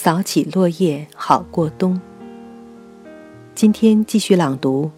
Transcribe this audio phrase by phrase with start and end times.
[0.00, 2.00] 扫起落叶好过冬。
[3.52, 4.84] 今天继续朗读《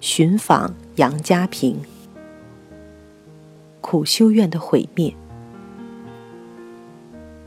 [0.00, 1.76] 寻访杨家坪》。
[3.80, 5.14] 苦修院的毁灭。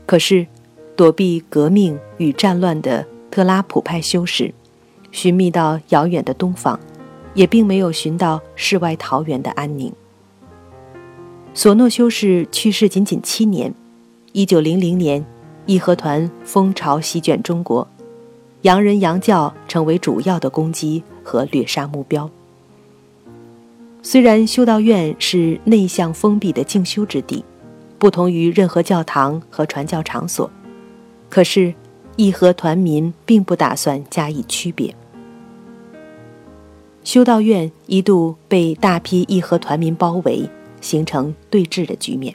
[0.06, 0.46] 可是，
[0.96, 4.54] 躲避革命与战乱的特拉普派修士，
[5.10, 6.80] 寻觅到遥远的东方，
[7.34, 9.92] 也并没有寻到世外桃源的安宁。
[11.52, 13.74] 索诺修士去世仅仅七年，
[14.32, 15.22] 一九零零年。
[15.66, 17.86] 义和团风潮席卷中国，
[18.62, 22.28] 洋人洋教成为主要的攻击和掠杀目标。
[24.02, 27.44] 虽然修道院是内向封闭的静修之地，
[27.98, 30.50] 不同于任何教堂和传教场所，
[31.30, 31.72] 可是
[32.16, 34.92] 义和团民并不打算加以区别。
[37.04, 42.34] 修道院一度被大批义和团民包围，形成对峙的局面。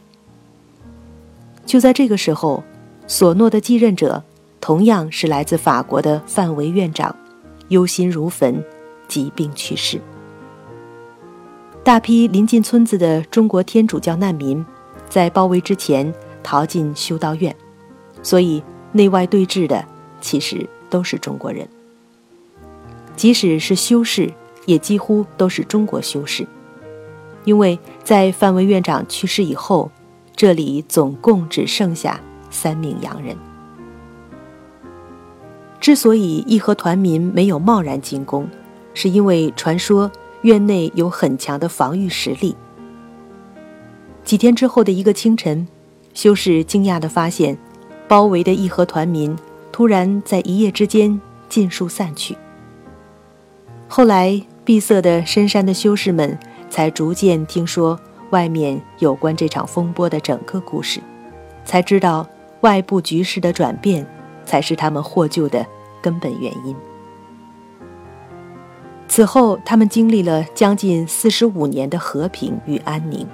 [1.65, 2.63] 就在这个时候。
[3.07, 4.21] 索诺的继任者，
[4.59, 7.15] 同样是来自法国的范维院长，
[7.69, 8.61] 忧心如焚，
[9.07, 10.01] 疾病去世。
[11.85, 14.63] 大批临近村子的中国天主教难民，
[15.07, 17.55] 在包围之前逃进修道院，
[18.21, 19.85] 所以内外对峙的
[20.19, 21.65] 其实都是中国人。
[23.15, 24.29] 即使是修士，
[24.65, 26.45] 也几乎都是中国修士，
[27.45, 29.89] 因为在范维院长去世以后，
[30.35, 32.19] 这里总共只剩下。
[32.57, 33.37] 三名洋人。
[35.79, 38.49] 之所以义和团民没有贸然进攻，
[38.95, 42.55] 是因为传说院内有很强的防御实力。
[44.23, 45.67] 几天之后的一个清晨，
[46.15, 47.55] 修士惊讶地发现，
[48.07, 49.37] 包围的义和团民
[49.71, 52.35] 突然在一夜之间尽数散去。
[53.87, 56.37] 后来，闭塞的深山的修士们
[56.69, 57.97] 才逐渐听说
[58.31, 60.99] 外面有关这场风波的整个故事，
[61.63, 62.27] 才知道。
[62.61, 64.05] 外部局势的转变，
[64.45, 65.65] 才是他们获救的
[66.01, 66.75] 根本原因。
[69.07, 73.25] 此后，他们经历了将近四十五年的和平与安宁。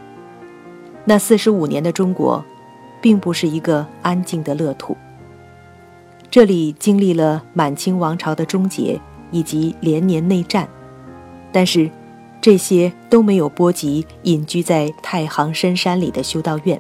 [1.06, 2.44] 那四十五年的中国，
[3.02, 4.96] 并不是一个安静的乐土。
[6.30, 9.00] 这里经历了满清王朝的终结
[9.32, 10.68] 以及连年内战，
[11.52, 11.90] 但是，
[12.42, 16.80] 这些都没有波及隐居在太行深山里的修道院。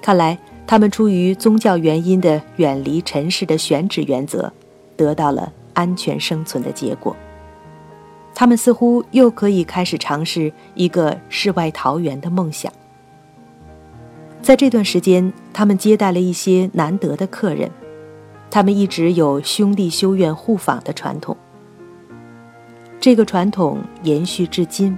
[0.00, 0.38] 看来。
[0.66, 4.50] 他们出于宗教原因的远离尘世的选址原则，
[4.96, 7.14] 得到了安全生存的结果。
[8.34, 12.72] 他们似乎又可以开始尝试一个世外桃源的梦想。
[14.40, 17.70] 在这段时间，他们接待了一些难得的客人，
[18.50, 21.36] 他们一直有兄弟修院互访的传统。
[22.98, 24.96] 这个传统延续至今，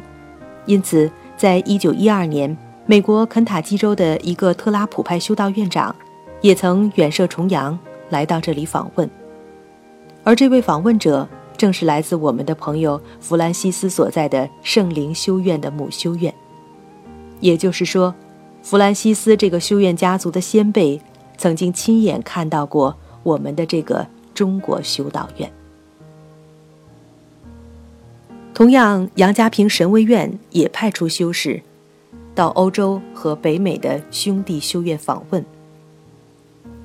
[0.66, 2.56] 因此，在一九一二年。
[2.86, 5.94] 美国肯塔基州的一个特拉普派修道院长，
[6.42, 7.78] 也曾远涉重洋
[8.10, 9.08] 来到这里访问，
[10.22, 16.32] 而这位访问者正是来自我们的朋友弗兰西斯所在的圣灵修院的母修院。
[17.40, 18.14] 也就是说，
[18.62, 21.00] 弗兰西斯这个修院家族的先辈
[21.38, 25.50] 曾经亲眼看到过我们的这个中国修道院。
[28.52, 31.62] 同样，杨家坪神威院也派出修士。
[32.34, 35.44] 到欧洲和北美的兄弟修院访问，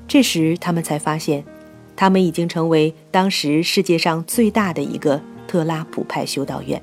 [0.08, 1.44] 这时他们才发现，
[1.96, 6.82] 他们已经成为当时世界上最大的一个特拉普派修道院。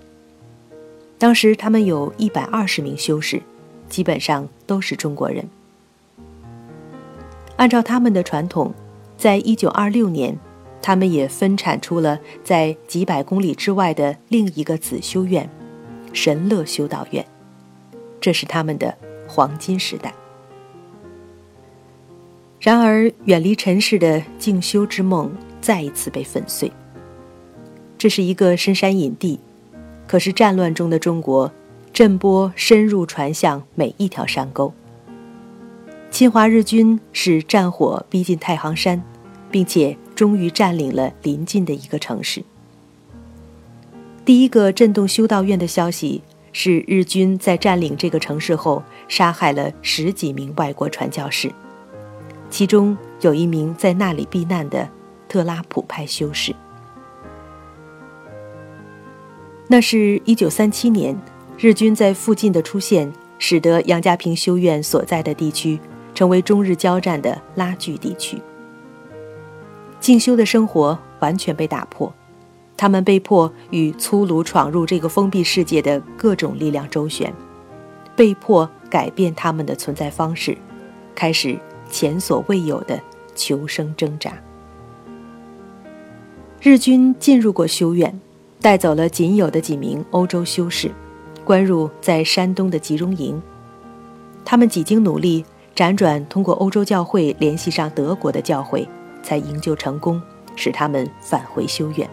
[1.17, 3.41] 当时他们有一百二十名修士，
[3.89, 5.49] 基本上都是中国人。
[7.55, 8.75] 按照他们的传统，
[9.17, 10.37] 在一九二六年，
[10.83, 15.49] 他们也分产出了在几百公里之外的另一个子修院——
[16.13, 17.25] 神乐修道院。
[18.27, 18.93] 这是他们的
[19.29, 20.13] 黄金时代。
[22.59, 26.73] 然而，远离尘世的静修之梦再一次被粉碎。
[27.97, 29.39] 这是一个深山隐地，
[30.09, 31.53] 可是战乱中的中国，
[31.93, 34.75] 震波深入传向每一条山沟。
[36.11, 39.01] 侵华日军使战火逼近太行山，
[39.53, 42.43] 并且终于占领了邻近的一个城市。
[44.25, 46.23] 第一个震动修道院的消息。
[46.59, 51.53] 是日军在占领这个城市后，杀害了十几名外国传教士，
[52.49, 54.89] 其中有一名在那里避难的
[55.29, 56.57] 特拉普派修士。
[59.69, 61.15] 那是一九三七年，
[61.59, 65.79] 日军在附近的出现，使得杨家坪修院所在的地区
[66.15, 68.41] 成为中日交战的拉锯地区。
[70.01, 72.11] 进修的生活完全被打破。
[72.77, 77.33] 他们被迫与粗鲁闯入这个封闭世界的各种力量周旋，
[78.15, 80.57] 被迫改变他们的存在方式，
[81.15, 81.59] 开始
[81.91, 83.01] 前所未有的
[83.35, 84.33] 求生挣扎。
[86.61, 88.21] 日军进入过修院，
[88.61, 90.91] 带走了仅有的几名欧洲修士，
[91.45, 93.41] 关入在山东的集中营。
[94.45, 95.45] 他们几经努力，
[95.75, 98.87] 辗转通过欧洲教会联系上德国的教会，
[99.23, 100.21] 才营救成功，
[100.57, 102.09] 使他们返回修院。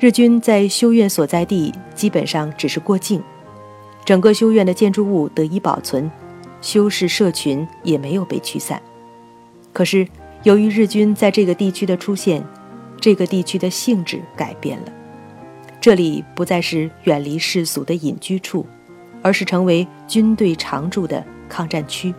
[0.00, 3.20] 日军在修院所在地基本上只是过境，
[4.04, 6.08] 整个修院的建筑物得以保存，
[6.60, 8.80] 修士社群也没有被驱散。
[9.72, 10.06] 可是，
[10.44, 12.44] 由于日军在这个地区的出现，
[13.00, 14.92] 这个地区的性质改变了，
[15.80, 18.64] 这里不再是远离世俗的隐居处，
[19.20, 22.14] 而是成为军队常驻的抗战区。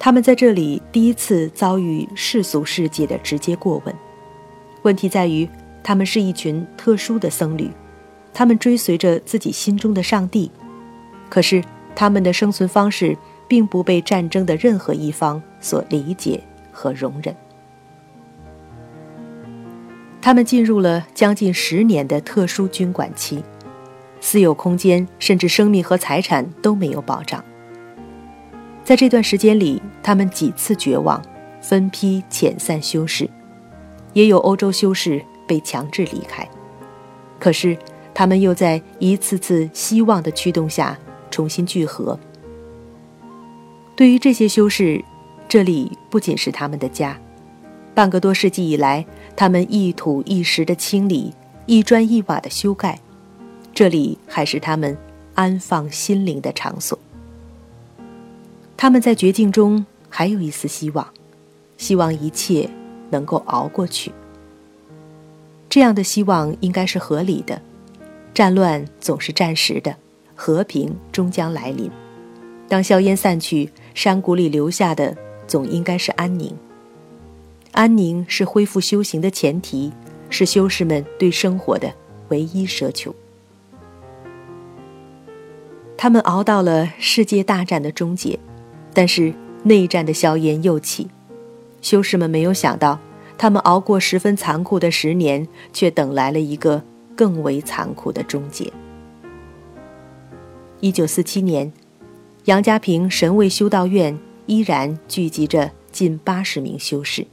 [0.00, 3.94] 他们在这里第一次遭遇世俗世界的直接过问，
[4.82, 5.48] 问题在于。
[5.82, 7.70] 他们是一群特殊的僧侣，
[8.32, 10.50] 他们追随着自己心中的上帝，
[11.28, 11.62] 可是
[11.94, 13.16] 他们的生存方式
[13.48, 17.34] 并不被战争的任何一方所理解和容忍。
[20.22, 23.42] 他们进入了将近十年的特殊军管期，
[24.20, 27.42] 私有空间甚至生命和财产都没有保障。
[28.84, 31.22] 在这段时间里，他们几次绝望，
[31.62, 33.28] 分批遣散修士，
[34.12, 35.24] 也有欧洲修士。
[35.50, 36.48] 被强制离开，
[37.40, 37.76] 可是
[38.14, 40.96] 他们又在一次次希望的驱动下
[41.28, 42.16] 重新聚合。
[43.96, 45.04] 对于这些修士，
[45.48, 47.18] 这里不仅是他们的家。
[47.96, 49.04] 半个多世纪以来，
[49.34, 51.34] 他们一土一石的清理，
[51.66, 53.00] 一砖一瓦的修盖，
[53.74, 54.96] 这里还是他们
[55.34, 56.96] 安放心灵的场所。
[58.76, 61.04] 他们在绝境中还有一丝希望，
[61.76, 62.70] 希望一切
[63.10, 64.12] 能够熬过去。
[65.70, 67.62] 这样的希望应该是合理的，
[68.34, 69.94] 战乱总是暂时的，
[70.34, 71.88] 和平终将来临。
[72.68, 76.52] 当硝烟散去，山谷里留下的总应该是安宁。
[77.70, 79.92] 安宁是恢复修行的前提，
[80.28, 81.94] 是修士们对生活的
[82.30, 83.14] 唯一奢求。
[85.96, 88.36] 他们熬到了世界大战的终结，
[88.92, 89.32] 但是
[89.62, 91.08] 内战的硝烟又起，
[91.80, 92.98] 修士们没有想到。
[93.40, 96.82] 他们熬过十分残酷的十年，却等来了一个
[97.16, 98.70] 更为残酷的终结。
[100.80, 101.72] 一九四七年，
[102.44, 107.26] 杨家坪神卫修道院依然聚集着近八十名修士，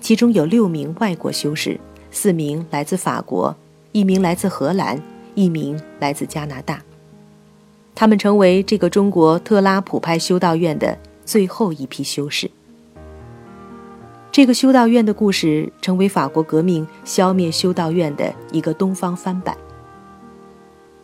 [0.00, 1.80] 其中有六名外国修士，
[2.12, 3.56] 四名来自法国，
[3.90, 5.02] 一名来自荷兰，
[5.34, 6.80] 一名来自加拿大。
[7.96, 12.48] 他们成为这个中国特拉普派修道院的最后一批修士。
[14.32, 19.54] 这个修道院的故事成为法国革命消灭修道院的一个东方翻版。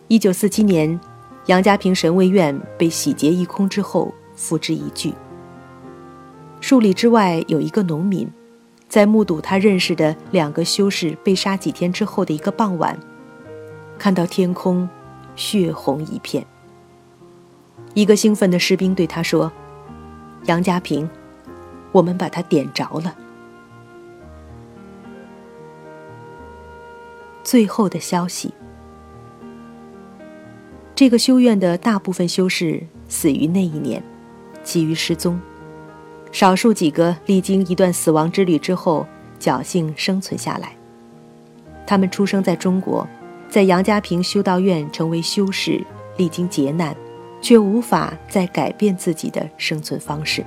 [0.09, 0.99] 一九四七年，
[1.45, 5.13] 杨家坪神卫院被洗劫一空之后，付之一炬。
[6.63, 8.27] 数里之外有一个农民，
[8.89, 12.99] 在目睹他认识的两个修士被杀几天之后的一个傍晚，
[13.99, 14.89] 看到天空
[15.37, 16.47] 血红一片。
[17.93, 19.53] 一个兴奋的士兵对他说
[20.49, 21.07] ：“杨家坪。”
[21.93, 23.17] 我们把它点着了。
[27.43, 28.53] 最后的消息：
[30.95, 34.03] 这个修院的大部分修士死于那一年，
[34.63, 35.41] 其余失踪。
[36.31, 39.07] 少数几个历经一段死亡之旅之后，
[39.41, 40.77] 侥幸生存下来。
[41.87, 43.09] 他们出生在中国，
[43.49, 45.83] 在杨家坪修道院成为修士，
[46.19, 46.95] 历经劫难，
[47.41, 50.45] 却无法再改变自己的生存方式。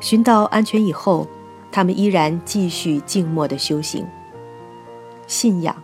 [0.00, 1.26] 寻到安全以后，
[1.72, 4.06] 他们依然继续静默的修行。
[5.26, 5.74] 信仰，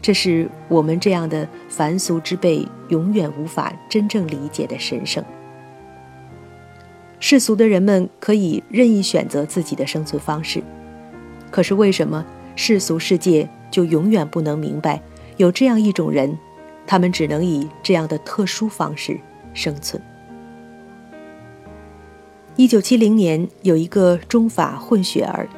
[0.00, 5.24] 这是我们这样的凡俗之辈永远无法真正理解的神圣。
[7.18, 10.62] 世俗的人们可以任意选择自己的生存方式，
[11.50, 12.24] 可是为什么
[12.56, 15.00] 世俗世界就永远不能明白，
[15.36, 16.36] 有这样一种人，
[16.86, 19.18] 他们只能以这样的特殊方式
[19.54, 20.02] 生存？
[22.56, 25.48] 一九七零年，有一个中法混血儿，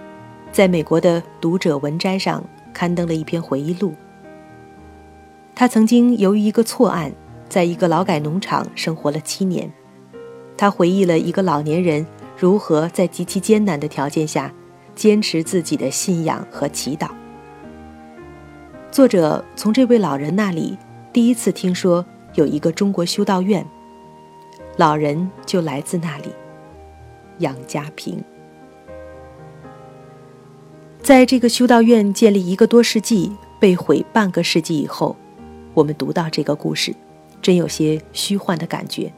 [0.52, 3.92] 在美国的《读者文摘》上刊登了一篇回忆录。
[5.56, 7.12] 他曾经由于一个错案，
[7.48, 9.68] 在一个劳改农场生活了七年。
[10.56, 12.06] 他回忆了一个老年人
[12.38, 14.52] 如何在极其艰难的条件下
[14.94, 17.08] 坚持自己的信仰和祈祷。
[18.92, 20.78] 作者从这位老人那里
[21.12, 23.66] 第一次听说有一个中国修道院，
[24.76, 26.26] 老人就来自那里。
[27.38, 28.22] 杨家坪，
[31.02, 35.16] 在这个修道院建立一个多世纪、被毁半个世纪以后，
[35.74, 36.94] 我们读到这个故事，
[37.42, 39.12] 真有些虚幻的感觉。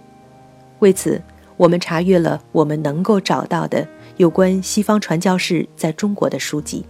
[0.79, 1.23] 为此，
[1.57, 6.85] 我们查阅了我们能够找到的有关西方传教士在中国的书籍，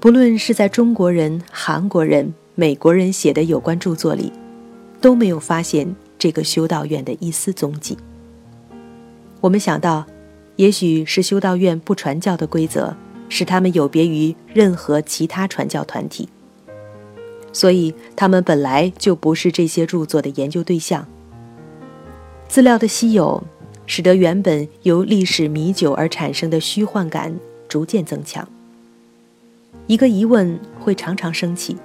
[0.00, 4.32] 不论是在中国人、韩国人、美国人写的有关著作里，
[5.00, 7.96] 都没有发现这个修道院的一丝踪迹。
[9.40, 10.06] 我们想到，
[10.56, 12.96] 也许是修道院不传教的规则
[13.28, 16.28] 使他们有别于任何其他传教团体，
[17.52, 21.06] 所以他们本来就不是这些著作的研究对象。
[22.48, 23.42] 资料的稀有。
[23.84, 27.36] 使得原本由历史弥久而产生的虚幻感
[27.68, 28.48] 逐渐增强。
[29.88, 31.76] 一个疑问会常常升起：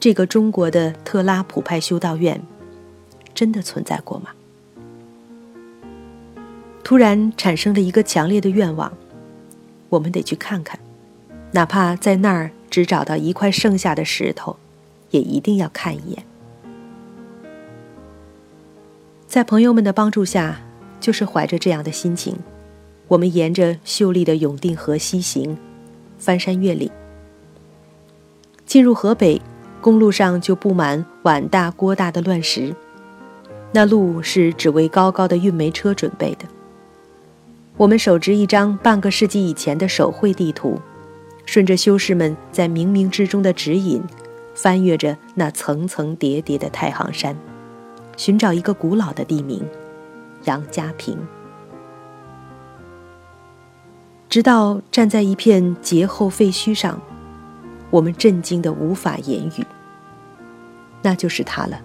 [0.00, 2.42] 这个中国的特拉普派修道院
[3.32, 4.30] 真的存在过吗？
[6.90, 8.92] 突然产生了一个强烈的愿望，
[9.90, 10.76] 我们得去看看，
[11.52, 14.56] 哪怕在那儿只找到一块剩下的石头，
[15.10, 16.24] 也一定要看一眼。
[19.28, 20.60] 在朋友们的帮助下，
[20.98, 22.36] 就是怀着这样的心情，
[23.06, 25.56] 我们沿着秀丽的永定河西行，
[26.18, 26.90] 翻山越岭。
[28.66, 29.40] 进入河北，
[29.80, 32.74] 公路上就布满碗大锅大的乱石，
[33.70, 36.46] 那路是只为高高的运煤车准备的。
[37.80, 40.78] 我们手执一张半个世纪以前的手绘地图，
[41.46, 44.02] 顺着修士们在冥冥之中的指引，
[44.54, 47.34] 翻越着那层层叠叠的太行山。
[48.18, 49.66] 寻找一个古老的地名，
[50.44, 51.16] 杨家坪。
[54.28, 57.00] 直到站在一片劫后废墟上，
[57.88, 59.64] 我们震惊的无法言语。
[61.00, 61.80] 那就是它了，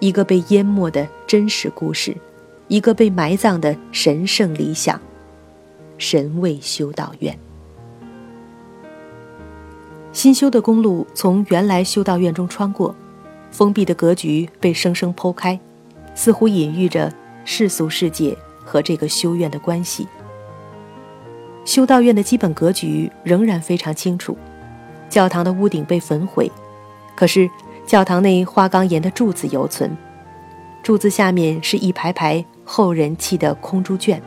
[0.00, 2.16] 一个被淹没的真实故事，
[2.68, 5.00] 一个被埋葬的神圣理想——
[5.98, 7.36] 神卫修道院。
[10.12, 12.94] 新修的公路从原来修道院中穿过。
[13.50, 15.58] 封闭的格局被生生剖开，
[16.14, 17.10] 似乎隐喻着
[17.46, 20.06] 世俗世界和这个修院的关系。
[21.64, 24.36] 修道院的基本格局仍然非常清楚，
[25.08, 26.52] 教堂的屋顶被焚毁，
[27.16, 27.48] 可是
[27.86, 29.96] 教堂内花岗岩的柱子犹存，
[30.82, 34.22] 柱子下面是一排排后人砌的空猪圈。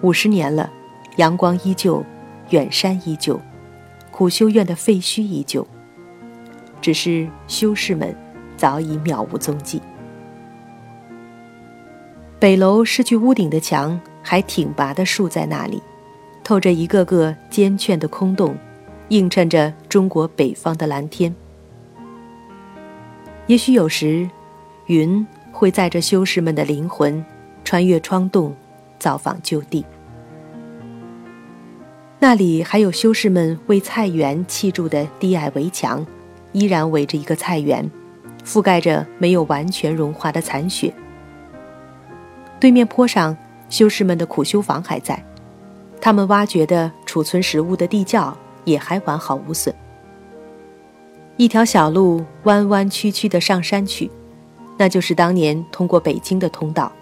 [0.00, 0.68] 五十年了，
[1.16, 2.04] 阳光依旧，
[2.50, 3.40] 远山依旧，
[4.10, 5.64] 苦修院的废墟依旧。
[6.80, 8.12] 只是修士们
[8.56, 9.80] 早已渺无踪迹。
[12.40, 15.80] 北楼失去屋顶的墙还挺拔地竖在那里，
[16.42, 18.56] 透着一个个尖券的空洞，
[19.10, 21.32] 映衬着中国北方的蓝天。
[23.46, 24.28] 也许有时，
[24.86, 27.24] 云会载着修士们的灵魂，
[27.64, 28.54] 穿越窗洞，
[28.98, 29.86] 造访旧地。
[32.18, 36.04] 那里还有修士们为菜园砌筑的低矮围墙。
[36.52, 37.90] 依然围着一个菜园，
[38.46, 40.94] 覆盖着没有完全融化的残雪。
[42.60, 43.36] 对面坡上，
[43.68, 45.20] 修士们的苦修房还在，
[46.00, 49.74] 他们挖掘的储存食物的地窖也还完好无损。
[51.36, 54.08] 一条小路弯弯曲曲地上山去，
[54.76, 56.92] 那就是当年通过北京的通道。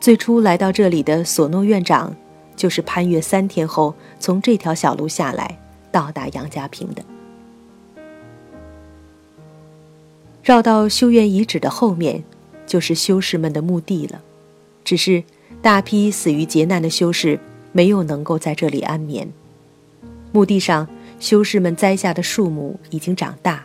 [0.00, 2.14] 最初来到这里的索诺院长，
[2.56, 5.58] 就是攀越三天后从这条小路下来，
[5.90, 7.02] 到达杨家坪的。
[10.42, 12.22] 绕到修院遗址的后面，
[12.66, 14.20] 就是修士们的墓地了。
[14.84, 15.24] 只是
[15.62, 17.40] 大批死于劫难的修士
[17.72, 19.26] 没有能够在这里安眠。
[20.32, 20.86] 墓地上，
[21.18, 23.64] 修士们栽下的树木已经长大，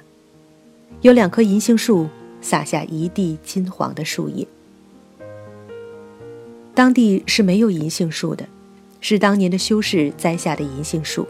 [1.01, 2.07] 有两棵银杏树
[2.41, 4.47] 洒下一地金黄的树叶。
[6.73, 8.47] 当地是没有银杏树的，
[9.01, 11.27] 是当年的修士栽下的银杏树。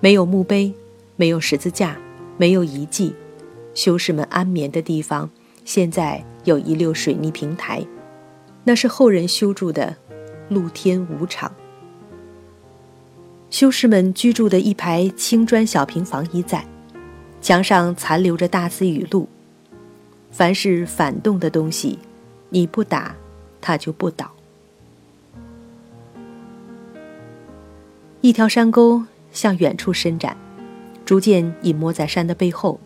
[0.00, 0.72] 没有墓碑，
[1.16, 1.96] 没有十字架，
[2.36, 3.14] 没有遗迹。
[3.74, 5.28] 修士们安眠的地方，
[5.64, 7.84] 现在有一溜水泥平台，
[8.64, 9.96] 那是后人修筑的
[10.48, 11.52] 露天舞场。
[13.50, 16.64] 修士们居住的一排青砖小平房一在，
[17.40, 19.28] 墙上残留着大字语录
[20.36, 21.98] ：“凡是反动的东西，
[22.50, 23.16] 你不打，
[23.58, 24.30] 它就不倒。”
[28.20, 29.02] 一条山沟
[29.32, 30.36] 向远处伸展，
[31.06, 32.78] 逐渐隐没在山的背后。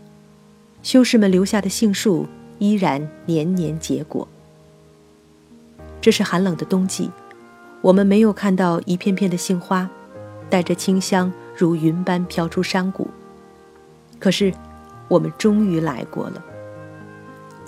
[0.85, 2.28] 修士们留下的杏树
[2.61, 4.28] 依然年年结果。
[6.00, 7.11] 这是寒冷的冬季，
[7.80, 9.90] 我们没有看到一片片的杏花，
[10.49, 13.09] 带着清香如云般飘出山谷。
[14.21, 14.54] 可是，
[15.09, 16.45] 我们终于来过了。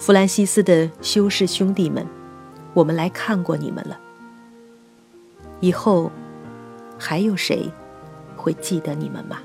[0.03, 2.05] 弗兰西斯的修士兄弟们，
[2.75, 4.01] 我们来看过你们了。
[5.61, 6.11] 以后，
[6.99, 7.71] 还有谁
[8.37, 9.39] 会记得你们吗？